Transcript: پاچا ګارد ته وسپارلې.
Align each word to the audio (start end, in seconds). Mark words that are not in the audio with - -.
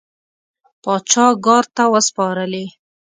پاچا 0.83 1.25
ګارد 1.45 1.69
ته 1.77 1.83
وسپارلې. 1.93 2.65